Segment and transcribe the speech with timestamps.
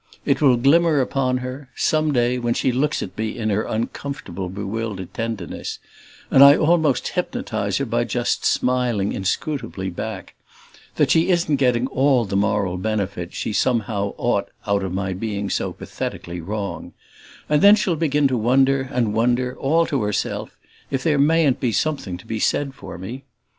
[0.25, 4.49] It will glimmer upon her some day when she looks at me in her uncomfortable
[4.49, 5.77] bewildered tenderness,
[6.31, 10.33] and I almost hypnotize her by just smiling inscrutably back
[10.95, 15.51] that she isn't getting all the moral benefit she somehow ought out of my being
[15.51, 16.93] so pathetically wrong;
[17.47, 20.57] and then she'll begin to wonder and wonder, all to herself,
[20.89, 23.23] if there mayn't be something to be said for me.